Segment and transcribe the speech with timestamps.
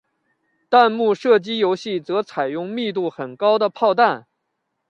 [0.67, 4.25] 弹幕射击游戏则采用密度很高的炮弹。